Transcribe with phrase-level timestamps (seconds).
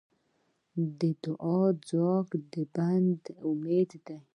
[0.99, 4.17] د دعا ځواک د بنده امید دی.